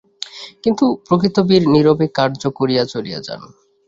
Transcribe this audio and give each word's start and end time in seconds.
কিন্তু 0.63 0.85
প্রকৃত 1.07 1.37
বীর 1.47 1.63
নীরবে 1.73 2.05
কার্য 2.17 2.41
করিয়া 2.59 2.83
চলিয়া 2.93 3.19
যান। 3.23 3.41